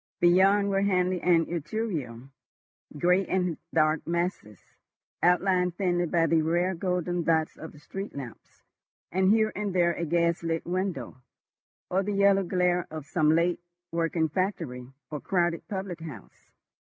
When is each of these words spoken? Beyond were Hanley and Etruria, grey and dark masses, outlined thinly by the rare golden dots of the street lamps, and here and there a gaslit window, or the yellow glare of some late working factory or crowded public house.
Beyond 0.19 0.69
were 0.71 0.81
Hanley 0.81 1.21
and 1.21 1.47
Etruria, 1.47 2.27
grey 2.97 3.23
and 3.27 3.59
dark 3.71 4.07
masses, 4.07 4.59
outlined 5.21 5.75
thinly 5.77 6.07
by 6.07 6.25
the 6.25 6.41
rare 6.41 6.73
golden 6.73 7.21
dots 7.21 7.55
of 7.55 7.71
the 7.71 7.77
street 7.77 8.15
lamps, 8.15 8.63
and 9.11 9.31
here 9.31 9.51
and 9.55 9.75
there 9.75 9.93
a 9.93 10.05
gaslit 10.05 10.65
window, 10.65 11.17
or 11.91 12.01
the 12.01 12.13
yellow 12.15 12.41
glare 12.41 12.87
of 12.89 13.05
some 13.05 13.35
late 13.35 13.59
working 13.91 14.27
factory 14.27 14.87
or 15.11 15.19
crowded 15.21 15.67
public 15.67 15.99
house. 15.99 16.49